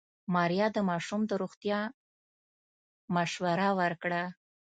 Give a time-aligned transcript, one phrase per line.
[0.33, 1.79] ماريا د ماشوم د روغتيا
[3.15, 4.23] مشوره ورکړه.